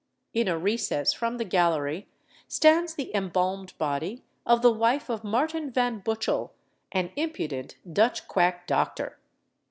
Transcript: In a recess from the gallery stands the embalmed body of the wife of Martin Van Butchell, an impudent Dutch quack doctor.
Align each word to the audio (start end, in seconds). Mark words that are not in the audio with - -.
In 0.33 0.47
a 0.47 0.57
recess 0.57 1.13
from 1.13 1.37
the 1.37 1.45
gallery 1.45 2.07
stands 2.47 2.95
the 2.95 3.13
embalmed 3.13 3.77
body 3.77 4.23
of 4.47 4.63
the 4.63 4.71
wife 4.71 5.11
of 5.11 5.23
Martin 5.23 5.69
Van 5.69 5.99
Butchell, 6.01 6.53
an 6.91 7.11
impudent 7.15 7.75
Dutch 7.93 8.27
quack 8.27 8.65
doctor. 8.65 9.19